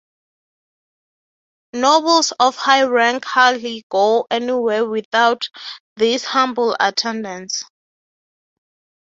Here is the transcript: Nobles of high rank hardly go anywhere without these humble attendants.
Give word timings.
Nobles 1.73 2.33
of 2.39 2.55
high 2.55 2.81
rank 2.85 3.23
hardly 3.23 3.85
go 3.91 4.25
anywhere 4.31 4.83
without 4.83 5.47
these 5.95 6.23
humble 6.23 6.75
attendants. 6.79 7.63